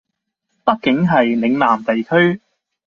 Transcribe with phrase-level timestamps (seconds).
[0.65, 2.41] 畢竟係嶺南地區